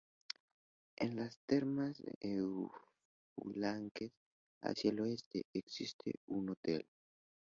[0.95, 2.15] En las Termas de
[3.37, 4.11] Epulafquen,
[4.63, 6.87] hacia el oeste, existe un hotel.